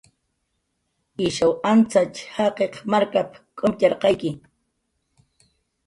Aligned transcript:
"Ishaw 1.25 1.53
antzatx 1.71 2.15
jaqiq 2.33 2.73
markap"" 2.91 3.29
k'umtxarqayki" 3.57 4.29